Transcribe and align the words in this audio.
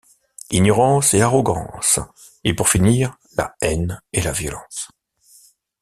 Ignorance 0.49 1.13
et 1.13 1.21
arrogance, 1.21 1.99
et 2.43 2.55
pour 2.55 2.69
finir 2.69 3.19
la 3.37 3.53
haine 3.61 4.01
et 4.13 4.23
la 4.23 4.31
violence. 4.31 4.87